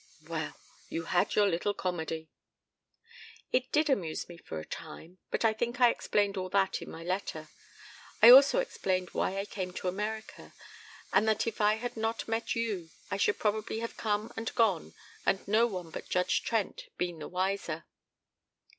"Well, 0.27 0.55
you 0.89 1.03
had 1.03 1.35
your 1.35 1.47
little 1.47 1.75
comedy!" 1.75 2.31
"It 3.51 3.71
did 3.71 3.87
amuse 3.87 4.27
me 4.27 4.35
for 4.35 4.59
a 4.59 4.65
time, 4.65 5.19
but 5.29 5.45
I 5.45 5.53
think 5.53 5.79
I 5.79 5.91
explained 5.91 6.37
all 6.37 6.49
that 6.49 6.81
in 6.81 6.89
my 6.89 7.03
letter. 7.03 7.49
I 8.19 8.31
also 8.31 8.57
explained 8.57 9.11
why 9.11 9.37
I 9.37 9.45
came 9.45 9.71
to 9.73 9.87
America, 9.87 10.55
and 11.13 11.27
that 11.27 11.45
if 11.45 11.61
I 11.61 11.75
had 11.75 11.95
not 11.95 12.27
met 12.27 12.55
you 12.55 12.89
I 13.11 13.17
should 13.17 13.37
probably 13.37 13.77
have 13.81 13.95
come 13.95 14.33
and 14.35 14.51
gone 14.55 14.95
and 15.23 15.47
no 15.47 15.67
one 15.67 15.91
but 15.91 16.09
Judge 16.09 16.41
Trent 16.41 16.87
been 16.97 17.19
the 17.19 17.27
wiser. 17.27 17.85